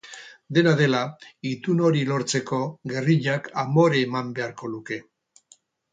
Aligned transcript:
Dena 0.57 0.71
dela, 0.79 1.01
itun 1.49 1.83
hori 1.89 2.01
lortzeko 2.13 2.61
gerrillak 2.95 3.51
amore 3.65 4.03
eman 4.09 4.37
beharko 4.41 4.71
luke. 4.77 4.99